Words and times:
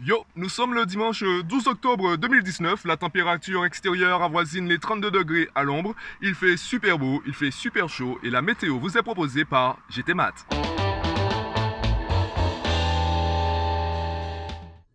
Yo, 0.00 0.24
nous 0.36 0.48
sommes 0.48 0.74
le 0.74 0.86
dimanche 0.86 1.24
12 1.24 1.66
octobre 1.66 2.16
2019, 2.16 2.84
la 2.84 2.96
température 2.96 3.64
extérieure 3.64 4.22
avoisine 4.22 4.68
les 4.68 4.78
32 4.78 5.10
degrés 5.10 5.48
à 5.56 5.64
l'ombre, 5.64 5.92
il 6.22 6.36
fait 6.36 6.56
super 6.56 7.00
beau, 7.00 7.20
il 7.26 7.34
fait 7.34 7.50
super 7.50 7.88
chaud 7.88 8.16
et 8.22 8.30
la 8.30 8.40
météo 8.40 8.78
vous 8.78 8.96
est 8.96 9.02
proposée 9.02 9.44
par 9.44 9.78
GT 9.90 10.14
Mat. 10.14 10.46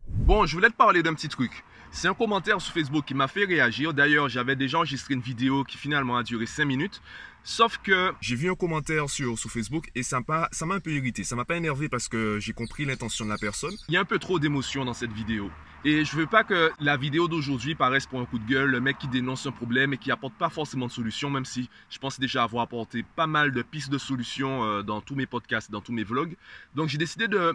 Bon, 0.08 0.46
je 0.46 0.55
voulais 0.55 0.70
te 0.70 0.76
parler 0.76 1.04
d'un 1.04 1.13
petit 1.13 1.28
truc. 1.28 1.65
C'est 1.96 2.07
un 2.07 2.15
commentaire 2.15 2.60
sur 2.60 2.73
Facebook 2.73 3.05
qui 3.05 3.13
m'a 3.13 3.28
fait 3.28 3.46
réagir. 3.46 3.94
D'ailleurs, 3.94 4.28
j'avais 4.28 4.55
déjà 4.55 4.79
enregistré 4.79 5.13
une 5.13 5.21
vidéo 5.21 5.63
qui 5.63 5.78
finalement 5.78 6.17
a 6.17 6.23
duré 6.23 6.47
5 6.47 6.65
minutes. 6.65 7.01
Sauf 7.44 7.77
que 7.77 8.12
j'ai 8.19 8.35
vu 8.35 8.49
un 8.49 8.55
commentaire 8.55 9.09
sur, 9.12 9.37
Facebook 9.37 9.91
et 9.94 10.01
ça 10.01 10.19
m'a 10.27 10.49
un 10.76 10.79
peu 10.79 10.90
irrité. 10.90 11.23
Ça 11.23 11.35
m'a 11.35 11.45
pas 11.45 11.55
énervé 11.55 11.90
parce 11.90 12.08
que 12.08 12.40
j'ai 12.40 12.51
compris 12.51 12.85
l'intention 12.85 13.26
de 13.26 13.29
la 13.29 13.37
personne. 13.37 13.76
Il 13.90 13.94
y 13.94 13.97
a 13.97 14.01
un 14.01 14.05
peu 14.05 14.17
trop 14.17 14.40
d'émotion 14.40 14.85
dans 14.85 14.94
cette 14.94 15.13
vidéo. 15.13 15.51
Et 15.85 16.03
je 16.03 16.16
veux 16.16 16.26
pas 16.26 16.44
que 16.44 16.71
la 16.80 16.98
vidéo 16.98 17.27
d'aujourd'hui 17.27 17.76
paraisse 17.76 18.07
pour 18.07 18.20
un 18.20 18.26
coup 18.26 18.40
de 18.40 18.49
gueule, 18.49 18.71
le 18.71 18.82
mec 18.82 18.98
qui 18.98 19.07
dénonce 19.07 19.46
un 19.46 19.52
problème 19.52 19.94
et 19.94 19.98
qui 19.98 20.12
apporte 20.12 20.34
pas 20.34 20.49
forcément 20.49 20.88
de 20.88 20.91
solution, 20.91 21.30
même 21.30 21.46
si 21.46 21.70
je 21.91 21.99
pense 21.99 22.20
déjà 22.20 22.44
avoir 22.44 22.63
apporté 22.63 23.05
pas 23.16 23.27
mal 23.27 23.52
de 23.52 23.62
pistes 23.62 23.91
de 23.91 23.99
solutions 23.99 24.63
euh, 24.63 24.82
dans 24.82 24.99
tous 24.99 25.16
mes 25.16 25.27
podcasts, 25.27 25.70
dans 25.70 25.82
tous 25.82 25.94
mes 25.94 26.04
vlogs. 26.04 26.35
Donc 26.73 26.90
j'ai 26.90 26.98
décidé 26.98 27.27
de 27.27 27.54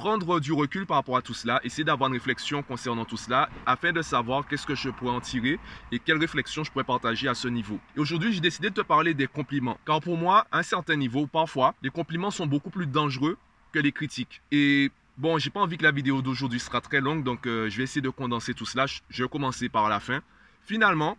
prendre 0.00 0.40
du 0.40 0.54
recul 0.54 0.86
par 0.86 0.96
rapport 0.96 1.18
à 1.18 1.20
tout 1.20 1.34
cela, 1.34 1.60
essayer 1.62 1.84
d'avoir 1.84 2.08
une 2.08 2.14
réflexion 2.14 2.62
concernant 2.62 3.04
tout 3.04 3.18
cela, 3.18 3.50
afin 3.66 3.92
de 3.92 4.00
savoir 4.00 4.48
qu'est-ce 4.48 4.64
que 4.64 4.74
je 4.74 4.88
pourrais 4.88 5.10
en 5.10 5.20
tirer 5.20 5.58
et 5.92 5.98
quelles 5.98 6.16
réflexions 6.16 6.64
je 6.64 6.70
pourrais 6.70 6.84
partager 6.84 7.28
à 7.28 7.34
ce 7.34 7.48
niveau. 7.48 7.78
Et 7.94 8.00
aujourd'hui, 8.00 8.32
j'ai 8.32 8.40
décidé 8.40 8.70
de 8.70 8.74
te 8.74 8.80
parler 8.80 9.12
des 9.12 9.26
compliments. 9.26 9.76
Car 9.84 10.00
pour 10.00 10.16
moi, 10.16 10.46
à 10.52 10.60
un 10.60 10.62
certain 10.62 10.96
niveau, 10.96 11.26
parfois, 11.26 11.74
les 11.82 11.90
compliments 11.90 12.30
sont 12.30 12.46
beaucoup 12.46 12.70
plus 12.70 12.86
dangereux 12.86 13.36
que 13.72 13.78
les 13.78 13.92
critiques. 13.92 14.40
Et 14.50 14.90
bon, 15.18 15.36
j'ai 15.36 15.50
pas 15.50 15.60
envie 15.60 15.76
que 15.76 15.82
la 15.82 15.92
vidéo 15.92 16.22
d'aujourd'hui 16.22 16.60
sera 16.60 16.80
très 16.80 17.02
longue, 17.02 17.22
donc 17.22 17.46
euh, 17.46 17.68
je 17.68 17.76
vais 17.76 17.82
essayer 17.82 18.00
de 18.00 18.08
condenser 18.08 18.54
tout 18.54 18.64
cela. 18.64 18.86
Je 18.86 19.22
vais 19.22 19.28
commencer 19.28 19.68
par 19.68 19.90
la 19.90 20.00
fin. 20.00 20.20
Finalement, 20.62 21.18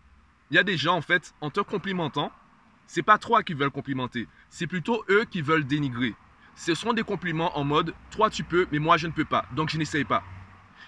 il 0.50 0.56
y 0.56 0.58
a 0.58 0.64
des 0.64 0.78
gens, 0.78 0.96
en 0.96 1.02
fait, 1.02 1.36
en 1.42 1.52
te 1.52 1.60
complimentant, 1.60 2.32
c'est 2.88 3.04
pas 3.04 3.20
toi 3.20 3.44
qui 3.44 3.54
veulent 3.54 3.70
complimenter, 3.70 4.28
c'est 4.50 4.66
plutôt 4.66 5.06
eux 5.08 5.26
qui 5.30 5.44
veulent 5.44 5.68
dénigrer 5.68 6.16
ce 6.56 6.76
sont 6.76 6.94
des 6.94 7.04
compliments 7.04 7.58
en 7.58 7.64
mode 7.64 7.94
toi 8.12 8.30
tu 8.30 8.44
peux, 8.44 8.68
mais 8.72 8.80
moi 8.80 8.98
je 8.98 9.08
ne 9.08 9.12
peux 9.12 9.26
pas, 9.26 9.46
donc 9.56 9.70
je 9.70 9.78
n'essaye 9.78 10.04
pas. 10.04 10.24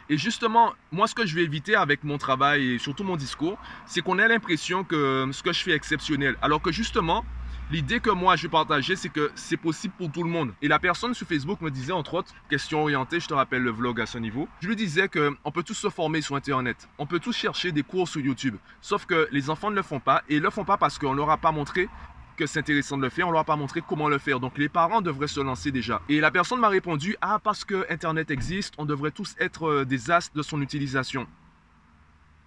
Et 0.09 0.17
justement, 0.17 0.73
moi 0.91 1.07
ce 1.07 1.15
que 1.15 1.25
je 1.25 1.33
vais 1.35 1.43
éviter 1.43 1.75
avec 1.75 2.03
mon 2.03 2.17
travail 2.17 2.73
et 2.73 2.77
surtout 2.77 3.03
mon 3.03 3.15
discours, 3.15 3.57
c'est 3.85 4.01
qu'on 4.01 4.19
ait 4.19 4.27
l'impression 4.27 4.83
que 4.83 5.27
ce 5.31 5.41
que 5.41 5.53
je 5.53 5.63
fais 5.63 5.71
est 5.71 5.75
exceptionnel. 5.75 6.37
Alors 6.41 6.61
que 6.61 6.71
justement, 6.71 7.23
l'idée 7.71 8.01
que 8.01 8.09
moi 8.09 8.35
je 8.35 8.43
vais 8.43 8.49
partager, 8.49 8.95
c'est 8.97 9.09
que 9.09 9.31
c'est 9.35 9.57
possible 9.57 9.93
pour 9.97 10.11
tout 10.11 10.23
le 10.23 10.29
monde. 10.29 10.53
Et 10.61 10.67
la 10.67 10.77
personne 10.77 11.13
sur 11.13 11.25
Facebook 11.25 11.61
me 11.61 11.71
disait, 11.71 11.93
entre 11.93 12.15
autres, 12.15 12.33
question 12.49 12.81
orientée, 12.81 13.19
je 13.21 13.27
te 13.27 13.33
rappelle 13.33 13.63
le 13.63 13.71
vlog 13.71 14.01
à 14.01 14.05
ce 14.05 14.17
niveau, 14.17 14.49
je 14.59 14.67
lui 14.67 14.75
disais 14.75 15.07
qu'on 15.07 15.51
peut 15.51 15.63
tous 15.63 15.73
se 15.73 15.89
former 15.89 16.21
sur 16.21 16.35
Internet. 16.35 16.89
On 16.97 17.05
peut 17.05 17.19
tous 17.19 17.35
chercher 17.35 17.71
des 17.71 17.83
cours 17.83 18.07
sur 18.07 18.19
YouTube. 18.19 18.57
Sauf 18.81 19.05
que 19.05 19.29
les 19.31 19.49
enfants 19.49 19.71
ne 19.71 19.75
le 19.75 19.83
font 19.83 20.01
pas 20.01 20.23
et 20.27 20.35
ne 20.35 20.41
le 20.41 20.49
font 20.49 20.65
pas 20.65 20.77
parce 20.77 20.99
qu'on 20.99 21.13
ne 21.13 21.17
leur 21.17 21.29
a 21.29 21.37
pas 21.37 21.51
montré 21.51 21.87
que 22.35 22.45
c'est 22.45 22.59
intéressant 22.59 22.97
de 22.97 23.03
le 23.03 23.09
faire, 23.09 23.27
on 23.27 23.31
leur 23.31 23.41
a 23.41 23.45
pas 23.45 23.55
montré 23.55 23.81
comment 23.87 24.09
le 24.09 24.17
faire. 24.17 24.39
Donc 24.39 24.57
les 24.57 24.69
parents 24.69 25.01
devraient 25.01 25.27
se 25.27 25.39
lancer 25.39 25.71
déjà. 25.71 26.01
Et 26.09 26.19
la 26.19 26.31
personne 26.31 26.59
m'a 26.59 26.69
répondu 26.69 27.15
"Ah 27.21 27.39
parce 27.43 27.63
que 27.65 27.85
internet 27.89 28.31
existe, 28.31 28.73
on 28.77 28.85
devrait 28.85 29.11
tous 29.11 29.35
être 29.39 29.67
euh, 29.67 29.85
des 29.85 30.11
as 30.11 30.31
de 30.33 30.41
son 30.41 30.61
utilisation." 30.61 31.27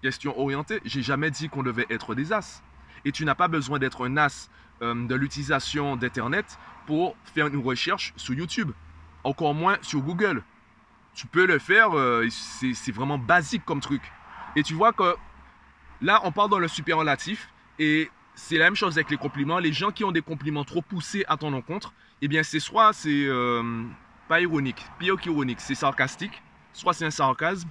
Question 0.02 0.38
orientée, 0.38 0.80
j'ai 0.84 1.02
jamais 1.02 1.30
dit 1.30 1.48
qu'on 1.48 1.62
devait 1.62 1.86
être 1.90 2.14
des 2.14 2.32
as. 2.32 2.62
Et 3.04 3.12
tu 3.12 3.24
n'as 3.24 3.34
pas 3.34 3.48
besoin 3.48 3.78
d'être 3.78 4.06
un 4.06 4.16
as 4.16 4.50
euh, 4.82 5.06
de 5.06 5.14
l'utilisation 5.14 5.96
d'internet 5.96 6.58
pour 6.86 7.16
faire 7.24 7.46
une 7.46 7.62
recherche 7.62 8.12
sur 8.16 8.34
YouTube, 8.34 8.72
encore 9.24 9.54
moins 9.54 9.78
sur 9.82 10.00
Google. 10.00 10.42
Tu 11.14 11.26
peux 11.26 11.46
le 11.46 11.58
faire, 11.58 11.96
euh, 11.96 12.28
c'est 12.30 12.92
vraiment 12.92 13.18
basique 13.18 13.64
comme 13.64 13.80
truc. 13.80 14.02
Et 14.54 14.62
tu 14.62 14.74
vois 14.74 14.92
que 14.92 15.16
là, 16.02 16.20
on 16.24 16.32
parle 16.32 16.50
dans 16.50 16.58
le 16.58 16.68
super 16.68 16.98
relatif 16.98 17.48
et 17.78 18.10
c'est 18.36 18.58
la 18.58 18.66
même 18.66 18.76
chose 18.76 18.96
avec 18.96 19.10
les 19.10 19.16
compliments. 19.16 19.58
Les 19.58 19.72
gens 19.72 19.90
qui 19.90 20.04
ont 20.04 20.12
des 20.12 20.22
compliments 20.22 20.64
trop 20.64 20.82
poussés 20.82 21.24
à 21.26 21.36
ton 21.36 21.52
encontre, 21.54 21.92
eh 22.22 22.28
bien, 22.28 22.42
c'est 22.42 22.60
soit 22.60 22.92
c'est 22.92 23.24
euh, 23.26 23.82
pas 24.28 24.40
ironique, 24.40 24.84
pire 24.98 25.16
qu'ironique, 25.16 25.60
c'est 25.60 25.74
sarcastique, 25.74 26.42
soit 26.72 26.92
c'est 26.92 27.06
un 27.06 27.10
sarcasme, 27.10 27.68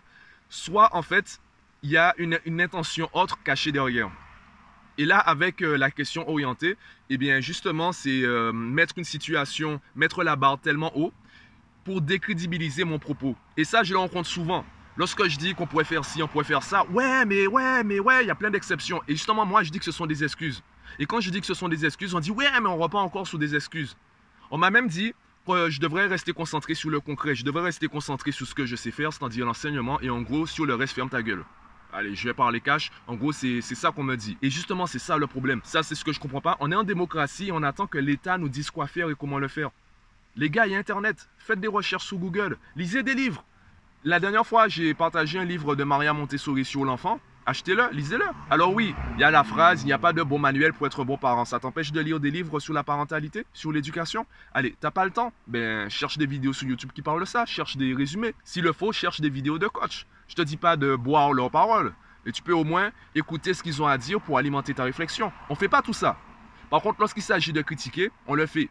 soit 0.50 0.94
en 0.94 1.04
fait, 1.04 1.40
il 1.84 1.92
y 1.92 1.98
a 1.98 2.14
une, 2.18 2.40
intention 2.60 3.10
autre 3.14 3.42
cachée 3.44 3.72
derrière. 3.72 4.10
Et 4.98 5.06
là, 5.06 5.20
avec 5.20 5.62
euh, 5.62 5.78
la 5.78 5.92
question 5.92 6.28
orientée, 6.28 6.78
eh 7.10 7.18
bien, 7.18 7.42
justement, 7.42 7.92
c'est 7.92 8.24
euh, 8.24 8.52
mettre 8.52 8.98
une 8.98 9.04
situation, 9.04 9.80
mettre 9.96 10.24
la 10.24 10.36
barre 10.36 10.60
tellement 10.60 10.98
haut 10.98 11.14
pour 11.84 12.02
décrédibiliser 12.02 12.86
mon 12.86 12.98
propos. 12.98 13.36
Et 13.56 13.66
ça, 13.66 13.84
je 13.84 13.94
le 13.94 14.00
rencontre 14.00 14.28
souvent. 14.28 14.66
Lorsque 14.98 15.28
je 15.28 15.38
dis 15.38 15.54
qu'on 15.54 15.68
pourrait 15.68 15.84
faire 15.84 16.06
ci, 16.06 16.24
on 16.24 16.28
pourrait 16.28 16.46
faire 16.46 16.64
ça, 16.64 16.86
ouais, 16.92 17.26
mais 17.26 17.48
ouais, 17.48 17.84
mais 17.84 18.00
ouais, 18.00 18.24
il 18.24 18.28
y 18.28 18.32
a 18.32 18.36
plein 18.36 18.50
d'exceptions. 18.50 19.02
Et 19.08 19.14
justement, 19.14 19.46
moi, 19.46 19.62
je 19.64 19.70
dis 19.70 19.80
que 19.80 19.86
ce 19.86 19.92
sont 19.92 20.06
des 20.06 20.24
excuses. 20.24 20.64
Et 21.00 21.06
quand 21.06 21.20
je 21.20 21.30
dis 21.30 21.42
que 21.42 21.48
ce 21.48 21.54
sont 21.54 21.68
des 21.68 21.86
excuses, 21.86 22.14
on 22.14 22.22
dit, 22.22 22.32
ouais, 22.32 22.50
mais 22.62 22.70
on 22.70 22.78
repart 22.78 23.04
encore 23.04 23.28
sur 23.28 23.38
des 23.38 23.56
excuses. 23.56 23.98
On 24.52 24.58
m'a 24.58 24.70
même 24.70 24.88
dit 24.88 25.14
que 25.46 25.70
je 25.70 25.82
devrais 25.82 26.08
rester 26.08 26.32
concentré 26.32 26.76
sur 26.76 26.90
le 26.90 27.02
concret. 27.02 27.36
Je 27.36 27.44
devrais 27.44 27.64
rester 27.64 27.88
concentré 27.90 28.32
sur 28.32 28.48
ce 28.48 28.56
que 28.56 28.66
je 28.66 28.78
sais 28.78 28.92
faire, 28.92 29.12
c'est-à-dire 29.12 29.46
l'enseignement, 29.46 30.00
et 30.00 30.10
en 30.10 30.22
gros, 30.22 30.48
sur 30.48 30.66
le 30.66 30.76
reste, 30.76 30.94
ferme 30.94 31.10
ta 31.10 31.22
gueule. 31.22 31.44
Allez, 31.92 32.16
je 32.16 32.28
vais 32.28 32.34
parler 32.34 32.62
cash. 32.62 32.90
En 33.08 33.16
gros, 33.16 33.34
c'est 33.34 33.62
ça 33.62 33.92
qu'on 33.92 34.04
me 34.04 34.16
dit. 34.16 34.38
Et 34.42 34.50
justement, 34.50 34.86
c'est 34.86 35.00
ça 35.00 35.18
le 35.18 35.28
problème. 35.28 35.62
Ça, 35.64 35.84
c'est 35.84 35.96
ce 35.96 36.06
que 36.06 36.14
je 36.14 36.20
comprends 36.20 36.42
pas. 36.42 36.56
On 36.62 36.72
est 36.72 36.76
en 36.76 36.84
démocratie 36.84 37.48
et 37.48 37.52
on 37.52 37.64
attend 37.64 37.88
que 37.88 37.98
l'État 37.98 38.38
nous 38.38 38.50
dise 38.50 38.70
quoi 38.72 38.88
faire 38.88 39.10
et 39.10 39.16
comment 39.16 39.40
le 39.40 39.48
faire. 39.48 39.72
Les 40.36 40.50
gars, 40.50 40.68
il 40.68 40.74
y 40.74 40.76
a 40.76 40.78
Internet. 40.78 41.30
Faites 41.38 41.60
des 41.60 41.68
recherches 41.68 42.06
sur 42.06 42.18
Google. 42.18 42.58
Lisez 42.76 43.04
des 43.04 43.14
livres. 43.14 43.46
La 44.08 44.20
dernière 44.20 44.46
fois, 44.46 44.68
j'ai 44.68 44.94
partagé 44.94 45.40
un 45.40 45.46
livre 45.46 45.76
de 45.76 45.84
Maria 45.84 46.14
Montessori 46.14 46.64
sur 46.64 46.86
l'enfant. 46.86 47.20
Achetez-le, 47.48 47.90
lisez-le. 47.92 48.26
Alors 48.52 48.72
oui, 48.72 48.94
il 49.16 49.22
y 49.22 49.24
a 49.24 49.32
la 49.32 49.44
phrase, 49.44 49.82
il 49.82 49.88
n'y 49.88 49.94
a 49.94 49.98
pas 49.98 50.14
de 50.14 50.22
bon 50.22 50.38
manuel 50.38 50.74
pour 50.74 50.86
être 50.86 51.04
bon 51.04 51.18
parent. 51.18 51.44
Ça 51.44 51.60
t'empêche 51.60 51.92
de 51.92 52.00
lire 52.02 52.20
des 52.20 52.30
livres 52.30 52.60
sur 52.60 52.72
la 52.72 52.84
parentalité, 52.84 53.48
sur 53.52 53.72
l'éducation? 53.72 54.28
Allez, 54.54 54.76
t'as 54.80 54.92
pas 54.92 55.06
le 55.06 55.10
temps? 55.10 55.34
Ben, 55.48 55.90
cherche 55.90 56.20
des 56.20 56.28
vidéos 56.28 56.54
sur 56.54 56.68
YouTube 56.68 56.92
qui 56.94 57.02
parlent 57.02 57.26
ça, 57.26 57.48
cherche 57.48 57.78
des 57.78 57.96
résumés. 57.96 58.36
S'il 58.44 58.64
le 58.64 58.74
faut, 58.74 58.92
cherche 58.92 59.22
des 59.22 59.30
vidéos 59.32 59.58
de 59.58 59.66
coach. 59.66 60.06
Je 60.28 60.36
te 60.36 60.44
dis 60.44 60.58
pas 60.58 60.78
de 60.78 60.96
boire 60.96 61.34
leurs 61.34 61.50
paroles, 61.50 61.92
mais 62.28 62.32
tu 62.32 62.44
peux 62.44 62.54
au 62.54 62.64
moins 62.64 62.92
écouter 63.16 63.56
ce 63.56 63.64
qu'ils 63.64 63.82
ont 63.82 63.88
à 63.88 63.98
dire 63.98 64.22
pour 64.22 64.38
alimenter 64.38 64.76
ta 64.76 64.84
réflexion. 64.84 65.32
On 65.50 65.56
fait 65.56 65.68
pas 65.68 65.82
tout 65.82 65.94
ça. 65.94 66.16
Par 66.70 66.84
contre, 66.84 67.00
lorsqu'il 67.00 67.24
s'agit 67.24 67.54
de 67.54 67.62
critiquer, 67.64 68.12
on 68.28 68.36
le 68.36 68.46
fait. 68.46 68.70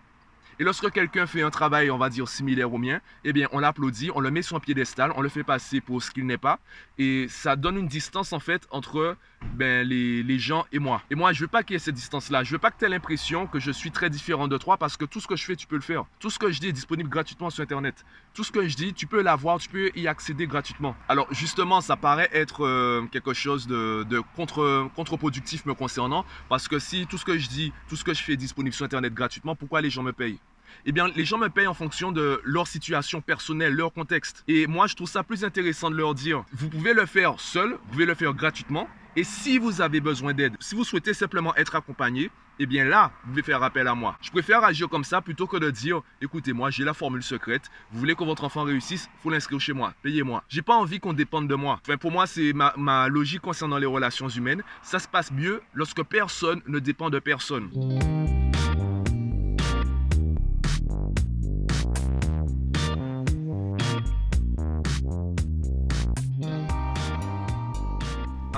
Et 0.61 0.65
lorsque 0.65 0.91
quelqu'un 0.91 1.27
fait 1.27 1.43
un 1.43 1.51
travail, 1.51 1.91
on 1.91 1.99
va 1.99 2.09
dire, 2.11 2.29
similaire 2.29 2.73
au 2.73 2.79
mien, 2.79 3.01
eh 3.25 3.33
bien, 3.33 3.49
on 3.53 3.59
l'applaudit, 3.59 4.11
on 4.15 4.21
le 4.21 4.31
met 4.31 4.43
sur 4.43 4.57
un 4.57 4.61
piédestal, 4.61 5.13
on 5.17 5.21
le 5.21 5.29
fait 5.29 5.43
passer 5.43 5.81
pour 5.81 6.03
ce 6.03 6.11
qu'il 6.11 6.27
n'est 6.27 6.39
pas. 6.39 6.61
Et 6.99 7.27
ça 7.29 7.57
donne 7.57 7.77
une 7.77 7.89
distance, 7.89 8.33
en 8.33 8.39
fait, 8.39 8.67
entre 8.71 9.17
ben, 9.55 9.87
les, 9.87 10.39
gens 10.39 10.65
et 10.73 10.79
moi. 10.79 11.03
Et 11.11 11.15
moi, 11.15 11.33
je 11.33 11.41
veux 11.41 11.49
pas 11.49 11.63
qu'il 11.63 11.75
y 11.75 11.77
ait 11.77 11.81
cette 11.81 11.95
distance-là. 11.95 12.45
Je 12.45 12.53
veux 12.53 12.59
pas 12.59 12.71
que 12.71 12.79
tu 12.79 12.85
aies 12.85 12.89
l'impression 12.89 13.47
que 13.47 13.59
je 13.59 13.71
suis 13.71 13.91
très 13.91 14.11
différent 14.11 14.49
de 14.49 14.57
toi 14.59 14.77
parce 14.77 14.97
que 14.97 15.05
tout 15.05 15.21
ce 15.21 15.27
que 15.27 15.37
je 15.37 15.45
fais, 15.45 15.57
tu 15.57 15.67
peux 15.67 15.77
le 15.77 15.83
faire. 15.83 16.05
Tout 16.21 16.31
ce 16.31 16.39
que 16.39 16.51
je 16.51 16.61
dis 16.61 16.69
est 16.69 16.73
disponible 16.73 17.09
gratuitement 17.09 17.51
sur 17.51 17.63
Internet. 17.63 18.05
Tout 18.33 18.45
ce 18.45 18.53
que 18.53 18.69
je 18.69 18.77
dis, 18.77 18.95
tu 18.95 19.07
peux 19.07 19.23
l'avoir, 19.23 19.59
tu 19.59 19.69
peux 19.69 19.91
y 19.95 20.09
accéder 20.09 20.47
gratuitement. 20.47 20.97
Alors, 21.09 21.27
justement, 21.33 21.81
ça 21.81 21.97
paraît 21.97 22.31
être 22.33 22.65
euh, 22.65 23.07
quelque 23.11 23.33
chose 23.33 23.67
de, 23.67 24.23
contre, 24.37 24.89
contre-productif 24.95 25.67
me 25.67 25.75
concernant 25.75 26.25
parce 26.49 26.69
que 26.69 26.79
si 26.79 27.07
tout 27.07 27.19
ce 27.19 27.25
que 27.25 27.39
je 27.39 27.49
dis, 27.49 27.73
tout 27.89 27.97
ce 27.97 28.05
que 28.05 28.15
je 28.15 28.23
fais 28.23 28.35
est 28.35 28.37
disponible 28.37 28.75
sur 28.75 28.85
Internet 28.85 29.15
gratuitement, 29.15 29.55
pourquoi 29.55 29.81
les 29.81 29.91
gens 29.91 30.03
me 30.03 30.13
payent? 30.13 30.39
Eh 30.87 30.93
bien, 30.93 31.09
les 31.15 31.25
gens 31.25 31.39
me 31.39 31.49
payent 31.49 31.67
en 31.67 31.75
fonction 31.75 32.13
de 32.13 32.41
leur 32.45 32.67
situation 32.67 33.21
personnelle, 33.21 33.75
leur 33.75 33.93
contexte. 33.93 34.45
Et 34.49 34.67
moi, 34.67 34.87
je 34.87 34.95
trouve 34.95 35.09
ça 35.09 35.23
plus 35.23 35.45
intéressant 35.45 35.91
de 35.91 35.97
leur 35.97 36.15
dire, 36.15 36.45
vous 36.53 36.69
pouvez 36.69 36.95
le 36.95 37.07
faire 37.07 37.41
seul, 37.41 37.73
vous 37.73 37.93
pouvez 37.93 38.07
le 38.07 38.15
faire 38.15 38.35
gratuitement. 38.35 38.89
Et 39.17 39.23
si 39.23 39.59
vous 39.59 39.81
avez 39.81 40.01
besoin 40.01 40.35
d'aide, 40.35 40.57
si 40.59 40.75
vous 40.75 40.83
souhaitez 40.83 41.15
simplement 41.15 41.55
être 41.55 41.77
accompagné, 41.77 42.31
eh 42.59 42.67
bien 42.67 42.85
là, 42.85 43.13
vous 43.23 43.31
pouvez 43.31 43.43
faire 43.43 43.63
appel 43.63 43.87
à 43.87 43.95
moi. 43.95 44.17
Je 44.21 44.31
préfère 44.31 44.65
agir 44.65 44.89
comme 44.89 45.05
ça 45.05 45.21
plutôt 45.21 45.47
que 45.47 45.57
de 45.57 45.71
dire, 45.71 46.01
écoutez, 46.21 46.53
moi, 46.53 46.71
j'ai 46.71 46.85
la 46.85 46.95
formule 46.95 47.23
secrète. 47.23 47.71
Vous 47.93 48.01
voulez 48.01 48.15
que 48.15 48.25
votre 48.25 48.45
enfant 48.45 48.65
réussisse, 48.65 49.09
faut 49.23 49.31
l'inscrire 49.31 49.61
chez 49.61 49.73
moi. 49.73 49.95
Payez-moi. 50.03 50.43
J'ai 50.49 50.63
pas 50.63 50.75
envie 50.75 50.99
qu'on 51.01 51.13
dépende 51.13 51.49
de 51.49 51.55
moi. 51.55 51.81
Enfin, 51.83 51.97
pour 51.97 52.11
moi, 52.11 52.27
c'est 52.27 52.53
ma, 52.53 52.73
ma 52.77 53.09
logique 53.09 53.43
concernant 53.43 53.79
les 53.79 53.87
relations 53.87 54.29
humaines. 54.29 54.63
Ça 54.83 54.99
se 54.99 55.09
passe 55.09 55.31
mieux 55.31 55.63
lorsque 55.75 56.03
personne 56.03 56.61
ne 56.67 56.79
dépend 56.79 57.11
de 57.11 57.19
personne. 57.19 57.71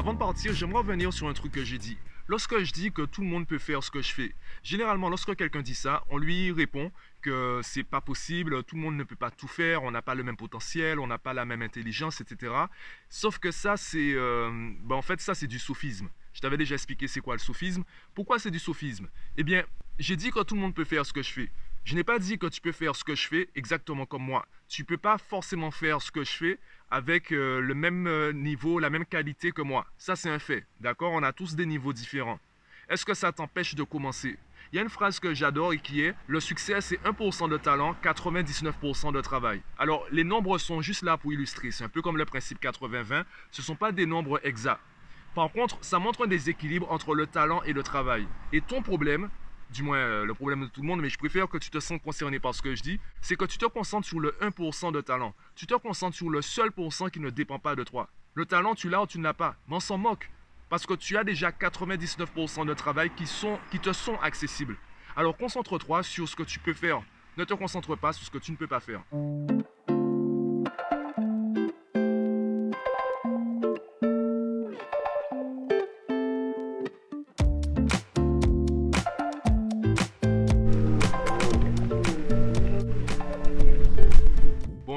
Avant 0.07 0.15
de 0.15 0.19
partir, 0.21 0.55
j'aimerais 0.55 0.79
revenir 0.83 1.13
sur 1.13 1.27
un 1.27 1.33
truc 1.33 1.51
que 1.51 1.65
j'ai 1.65 1.79
dit. 1.79 1.99
Lorsque 2.29 2.63
je 2.63 2.73
dis 2.73 2.93
que 2.93 3.03
tout 3.03 3.23
le 3.23 3.27
monde 3.27 3.45
peut 3.45 3.59
faire 3.59 3.83
ce 3.83 3.91
que 3.91 4.01
je 4.03 4.15
fais, 4.15 4.37
généralement, 4.63 5.09
lorsque 5.09 5.35
quelqu'un 5.35 5.63
dit 5.63 5.75
ça, 5.75 6.05
on 6.11 6.17
lui 6.17 6.53
répond 6.53 6.93
que 7.23 7.59
c'est 7.65 7.83
pas 7.83 8.01
possible, 8.01 8.63
tout 8.63 8.77
le 8.77 8.83
monde 8.83 8.97
ne 8.97 9.03
peut 9.03 9.17
pas 9.17 9.33
tout 9.33 9.49
faire, 9.49 9.83
on 9.83 9.91
n'a 9.91 10.03
pas 10.03 10.15
le 10.15 10.23
même 10.23 10.37
potentiel, 10.37 11.01
on 11.01 11.09
n'a 11.09 11.19
pas 11.19 11.35
la 11.35 11.45
même 11.45 11.61
intelligence, 11.61 12.21
etc. 12.21 12.55
Sauf 13.09 13.41
que 13.41 13.51
ça, 13.51 13.77
c'est, 13.77 14.13
euh, 14.15 14.49
ben, 14.85 14.95
en 14.95 15.03
fait, 15.03 15.21
ça, 15.21 15.35
c'est 15.35 15.49
du 15.49 15.59
sophisme. 15.59 16.09
Je 16.35 16.41
t'avais 16.41 16.57
déjà 16.57 16.77
expliqué 16.77 17.09
c'est 17.09 17.21
quoi 17.21 17.35
le 17.35 17.41
sophisme. 17.41 17.83
Pourquoi 18.15 18.39
c'est 18.39 18.53
du 18.53 18.61
sophisme? 18.61 19.09
Eh 19.37 19.43
bien, 19.43 19.65
j'ai 19.99 20.15
dit 20.15 20.31
que 20.31 20.41
tout 20.45 20.55
le 20.55 20.61
monde 20.61 20.75
peut 20.75 20.85
faire 20.85 21.05
ce 21.05 21.13
que 21.13 21.25
je 21.25 21.33
fais. 21.33 21.51
Je 21.87 21.95
n'ai 21.95 22.03
pas 22.03 22.19
dit 22.19 22.37
que 22.37 22.49
tu 22.49 22.61
peux 22.61 22.73
faire 22.73 22.97
ce 22.97 23.05
que 23.05 23.15
je 23.15 23.29
fais 23.29 23.49
exactement 23.55 24.07
comme 24.07 24.25
moi. 24.25 24.45
Tu 24.67 24.83
ne 24.83 24.87
peux 24.87 24.97
pas 24.97 25.19
forcément 25.19 25.71
faire 25.71 26.03
ce 26.03 26.11
que 26.11 26.25
je 26.25 26.33
fais 26.33 26.59
avec 26.91 27.31
euh, 27.31 27.61
le 27.61 27.75
même 27.77 28.09
euh, 28.09 28.33
niveau, 28.33 28.81
la 28.81 28.91
même 28.91 29.07
qualité 29.07 29.53
que 29.53 29.63
moi. 29.63 29.87
Ça, 29.97 30.17
c'est 30.17 30.29
un 30.29 30.41
fait. 30.41 30.67
D'accord? 30.81 31.13
On 31.13 31.23
a 31.23 31.33
tous 31.33 31.55
des 31.55 31.65
niveaux 31.65 31.93
différents. 31.93 32.41
Est-ce 32.89 33.05
que 33.05 33.15
ça 33.15 33.31
t'empêche 33.31 33.77
de 33.77 33.85
commencer? 33.85 34.37
Il 34.73 34.77
y 34.77 34.79
a 34.81 34.83
une 34.83 34.89
phrase 34.89 35.21
que 35.21 35.33
j'adore 35.33 35.75
et 35.75 35.79
qui 35.79 36.01
est 36.01 36.17
Le 36.27 36.41
succès, 36.41 36.81
c'est 36.81 37.01
1% 37.05 37.49
de 37.49 37.57
talent, 37.57 37.95
99% 38.03 39.13
de 39.13 39.21
travail. 39.21 39.63
Alors, 39.79 40.05
les 40.11 40.25
nombres 40.25 40.59
sont 40.59 40.81
juste 40.83 41.05
là 41.05 41.17
pour 41.17 41.33
illustrer. 41.33 41.71
C'est 41.71 41.85
un 41.85 41.89
peu 41.89 42.03
comme 42.03 42.17
le 42.17 42.25
principe 42.25 42.61
80-20. 42.61 43.23
Ce 43.53 43.61
ne 43.61 43.65
sont 43.65 43.77
pas 43.77 43.93
des 43.93 44.07
nombres 44.07 44.41
exacts. 44.43 44.81
Par 45.37 45.53
contre, 45.53 45.79
ça 45.83 46.01
montre 46.01 46.25
un 46.25 46.27
déséquilibre 46.27 46.91
entre 46.91 47.15
le 47.15 47.29
talent 47.29 47.63
et 47.63 47.73
le 47.73 47.85
travail. 47.85 48.27
Et 48.53 48.61
ton 48.61 48.83
problème, 48.83 49.31
du 49.71 49.83
moins 49.83 49.99
euh, 49.99 50.25
le 50.25 50.35
problème 50.35 50.63
de 50.63 50.67
tout 50.67 50.83
le 50.83 50.87
monde, 50.87 51.01
mais 51.01 51.09
je 51.09 51.19
préfère 51.19 51.49
que 51.49 51.59
tu 51.59 51.71
te 51.71 51.81
sens 51.81 52.01
concerné 52.03 52.39
par 52.39 52.55
ce 52.55 52.63
que 52.63 52.75
je 52.75 52.83
dis, 52.83 53.01
c'est 53.21 53.37
que 53.37 53.45
tu 53.45 53.59
te 53.59 53.67
concentres 53.67 54.07
sur 54.07 54.21
le 54.21 54.33
1% 54.41 54.93
de 54.93 55.01
talent. 55.01 55.35
Tu 55.55 55.67
te 55.67 55.75
concentres 55.75 56.17
sur 56.17 56.31
le 56.31 56.43
seul 56.43 56.73
pourcent 56.73 57.09
qui 57.09 57.21
ne 57.21 57.31
dépend 57.31 57.59
pas 57.59 57.75
de 57.75 57.85
toi. 57.85 58.09
Le 58.35 58.47
talent, 58.47 58.75
tu 58.75 58.89
l'as 58.89 59.03
ou 59.03 59.07
tu 59.07 59.19
ne 59.19 59.25
l'as 59.25 59.35
pas. 59.35 59.57
On 59.69 59.81
s'en 59.81 59.99
moque. 59.99 60.31
Parce 60.69 60.87
que 60.87 60.95
tu 60.95 61.17
as 61.17 61.25
déjà 61.25 61.51
99% 61.51 62.67
de 62.67 62.75
travail 62.75 63.11
qui, 63.17 63.27
sont, 63.27 63.59
qui 63.71 63.79
te 63.79 63.93
sont 63.93 64.19
accessibles. 64.21 64.77
Alors 65.17 65.37
concentre-toi 65.37 66.03
sur 66.03 66.29
ce 66.29 66.37
que 66.37 66.43
tu 66.43 66.59
peux 66.59 66.75
faire. 66.75 67.03
Ne 67.37 67.45
te 67.45 67.55
concentre 67.55 67.97
pas 67.97 68.13
sur 68.13 68.27
ce 68.27 68.31
que 68.31 68.39
tu 68.39 68.51
ne 68.53 68.57
peux 68.57 68.67
pas 68.67 68.81
faire. 68.81 69.03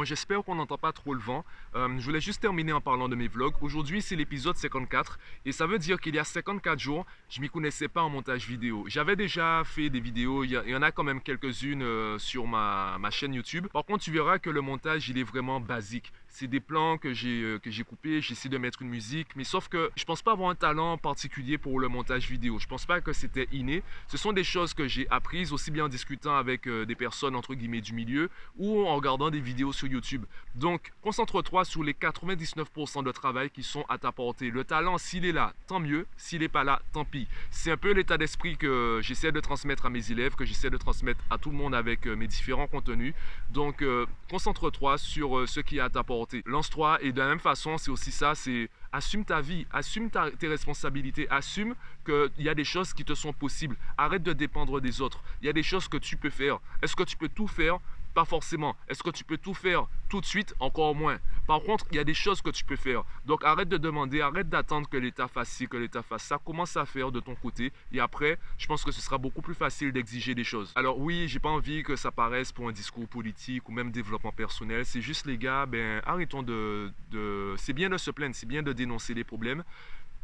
J'espère 0.04 0.44
qu'on 0.44 0.56
n'entend 0.56 0.78
pas 0.78 0.92
trop 0.92 1.14
le 1.14 1.20
vent. 1.20 1.46
Euh, 1.76 1.88
je 1.98 2.06
voulais 2.06 2.22
juste 2.22 2.42
terminer 2.42 2.74
en 2.74 2.82
parlant 2.82 3.10
de 3.10 3.16
mes 3.16 3.28
vlogs. 3.28 3.56
Aujourd'hui, 3.62 4.02
c'est 4.02 4.16
l'épisode 4.16 4.56
54 4.56 5.20
et 5.46 5.52
ça 5.52 5.68
veut 5.68 5.80
dire 5.80 6.00
qu'il 6.00 6.16
y 6.16 6.20
a 6.20 6.24
54 6.24 6.80
jours, 6.80 7.06
je 7.30 7.42
m'y 7.42 7.50
connaissais 7.50 7.88
pas 7.88 8.02
en 8.02 8.10
montage 8.10 8.48
vidéo. 8.48 8.86
J'avais 8.88 9.16
déjà 9.16 9.64
fait 9.66 9.90
des 9.90 10.00
vidéos, 10.00 10.44
il 10.44 10.52
y, 10.52 10.76
en 10.76 10.82
a 10.82 10.92
quand 10.92 11.04
même 11.04 11.22
quelques-unes 11.22 11.84
euh, 11.84 12.18
sur 12.20 12.48
ma, 12.48 12.98
ma 13.00 13.10
chaîne 13.10 13.34
YouTube. 13.34 13.68
Par 13.74 13.86
contre, 13.86 14.04
tu 14.04 14.12
verras 14.12 14.40
que 14.40 14.50
le 14.50 14.62
montage, 14.62 15.10
il 15.10 15.18
est 15.18 15.24
vraiment 15.24 15.60
basique 15.60 16.12
c'est 16.30 16.48
des 16.48 16.60
plans 16.60 16.98
que 16.98 17.14
j'ai 17.14 17.42
euh, 17.42 17.60
que 17.60 17.72
j'ai 17.72 17.84
coupés, 17.84 18.22
j'essaie 18.22 18.50
de 18.50 18.58
mettre 18.58 18.82
une 18.82 18.90
musique, 18.90 19.36
mais 19.36 19.44
sauf 19.44 19.68
que 19.68 19.90
je 19.96 20.06
pense 20.06 20.22
pas 20.22 20.32
avoir 20.32 20.50
un 20.50 20.56
talent 20.56 20.98
particulier 20.98 21.58
pour 21.58 21.80
le 21.80 21.88
montage 21.88 22.30
vidéo. 22.30 22.60
Je 22.60 22.68
pense 22.68 22.86
pas 22.86 23.02
que 23.02 23.14
c'était 23.14 23.48
inné. 23.52 23.84
Ce 24.08 24.18
sont 24.18 24.32
des 24.32 24.44
choses 24.44 24.74
que 24.74 24.88
j'ai 24.88 25.08
apprises 25.10 25.52
aussi 25.52 25.72
bien 25.72 25.86
en 25.86 25.90
discutant 25.90 26.36
avec 26.36 26.68
euh, 26.68 26.86
des 26.86 26.96
personnes 26.96 27.36
entre 27.36 27.56
guillemets 27.56 27.82
du 27.82 27.94
milieu 27.94 28.30
ou 28.58 28.86
en 28.86 28.96
regardant 28.96 29.30
des 29.32 29.40
vidéos 29.40 29.74
sur 29.74 29.88
YouTube. 29.88 30.26
Donc, 30.56 30.92
concentre-toi 31.02 31.66
sur 31.66 31.84
les 31.84 31.94
99% 31.94 33.04
de 33.04 33.12
travail 33.12 33.50
qui 33.50 33.64
sont 33.64 33.86
à 33.90 33.98
ta 33.98 34.12
portée. 34.12 34.52
Le 34.52 34.64
talent, 34.64 34.98
s'il 34.98 35.26
est 35.26 35.32
là, 35.32 35.54
tant 35.68 35.80
mieux. 35.80 36.06
S'il 36.18 36.42
n'est 36.42 36.48
pas 36.48 36.64
là, 36.64 36.82
tant 36.94 37.06
pis. 37.06 37.28
C'est 37.50 37.72
un 37.72 37.78
peu 37.78 37.92
l'état 37.92 38.18
d'esprit 38.18 38.58
que 38.58 39.00
j'essaie 39.02 39.32
de 39.32 39.40
transmettre 39.40 39.86
à 39.86 39.90
mes 39.90 40.12
élèves, 40.12 40.36
que 40.36 40.46
j'essaie 40.46 40.70
de 40.70 40.78
transmettre 40.78 41.22
à 41.30 41.38
tout 41.38 41.50
le 41.50 41.58
monde 41.58 41.74
avec 41.74 42.08
euh, 42.08 42.16
mes 42.16 42.28
différents 42.28 42.68
contenus. 42.68 43.14
Donc, 43.50 43.84
concentre-toi 44.30 44.98
sur 44.98 45.48
ce 45.48 45.60
qui 45.60 45.78
est 45.78 45.80
à 45.80 45.90
ta 45.90 46.04
portée 46.04 46.19
Lance-toi 46.46 47.00
et 47.02 47.12
de 47.12 47.20
la 47.20 47.28
même 47.28 47.40
façon, 47.40 47.78
c'est 47.78 47.92
aussi 47.92 48.12
ça, 48.12 48.36
c'est 48.36 48.70
assume 48.92 49.26
ta 49.26 49.42
vie, 49.42 49.66
assume 49.72 50.10
tes 50.10 50.48
responsabilités, 50.48 51.30
assume 51.30 51.76
qu'il 52.06 52.44
y 52.44 52.50
a 52.50 52.56
des 52.56 52.64
choses 52.64 52.94
qui 52.94 53.06
te 53.06 53.14
sont 53.14 53.34
possibles. 53.34 53.78
Arrête 53.98 54.24
de 54.24 54.34
dépendre 54.34 54.82
des 54.82 55.02
autres. 55.02 55.22
Il 55.42 55.46
y 55.46 55.50
a 55.50 55.54
des 55.54 55.64
choses 55.64 55.88
que 55.88 55.98
tu 55.98 56.18
peux 56.18 56.30
faire. 56.30 56.60
Est-ce 56.82 56.96
que 56.96 57.04
tu 57.04 57.18
peux 57.18 57.30
tout 57.30 57.48
faire? 57.48 57.80
Forcément. 58.26 58.76
Est-ce 58.88 59.04
que 59.04 59.10
tu 59.10 59.24
peux 59.24 59.38
tout 59.38 59.54
faire 59.54 59.88
tout 60.10 60.22
de 60.22 60.26
suite? 60.26 60.54
Encore 60.60 60.96
moins. 60.96 61.20
Par 61.48 61.62
contre, 61.62 61.86
il 61.92 61.98
y 61.98 62.00
a 62.00 62.04
des 62.04 62.14
choses 62.14 62.42
que 62.42 62.50
tu 62.50 62.64
peux 62.64 62.76
faire. 62.76 63.04
Donc 63.26 63.44
arrête 63.44 63.70
de 63.70 63.78
demander, 63.78 64.22
arrête 64.22 64.50
d'attendre 64.50 64.88
que 64.88 64.98
l'État 64.98 65.28
fasse 65.28 65.50
ci, 65.50 65.68
que 65.68 65.78
l'État 65.78 66.02
fasse 66.04 66.24
ça. 66.24 66.38
Commence 66.38 66.78
à 66.78 66.86
faire 66.86 67.12
de 67.12 67.20
ton 67.20 67.36
côté. 67.36 67.72
Et 67.92 68.00
après, 68.00 68.38
je 68.58 68.68
pense 68.68 68.84
que 68.84 68.92
ce 68.92 69.02
sera 69.02 69.18
beaucoup 69.18 69.42
plus 69.42 69.56
facile 69.56 69.92
d'exiger 69.92 70.36
des 70.36 70.44
choses. 70.44 70.72
Alors 70.76 71.00
oui, 71.00 71.28
j'ai 71.28 71.40
pas 71.40 71.50
envie 71.50 71.84
que 71.84 71.96
ça 71.96 72.12
paraisse 72.12 72.52
pour 72.52 72.68
un 72.68 72.72
discours 72.72 73.08
politique 73.08 73.68
ou 73.68 73.72
même 73.72 73.92
développement 73.92 74.32
personnel. 74.32 74.86
C'est 74.86 75.02
juste 75.02 75.26
les 75.26 75.38
gars, 75.38 75.66
ben 75.66 76.02
arrêtons 76.06 76.44
de... 76.44 76.92
de... 77.12 77.56
C'est 77.58 77.74
bien 77.74 77.90
de 77.90 77.98
se 77.98 78.12
plaindre, 78.12 78.36
c'est 78.36 78.48
bien 78.48 78.64
de 78.64 78.74
dénoncer 78.74 79.14
les 79.14 79.24
problèmes. 79.24 79.64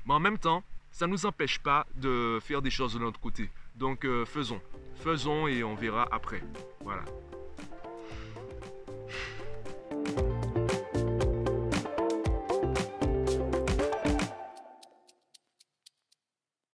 Mais 0.06 0.14
en 0.14 0.20
même 0.20 0.38
temps, 0.38 0.64
ça 0.92 1.08
ne 1.08 1.12
nous 1.12 1.26
empêche 1.26 1.60
pas 1.60 1.86
de 1.96 2.40
faire 2.42 2.62
des 2.62 2.70
choses 2.70 2.94
de 2.94 3.00
notre 3.00 3.20
côté. 3.20 3.50
Donc 3.76 4.06
euh, 4.06 4.26
faisons. 4.26 4.62
Faisons 4.96 5.48
et 5.48 5.64
on 5.64 5.76
verra 5.76 6.08
après. 6.12 6.42
Voilà. 6.82 7.04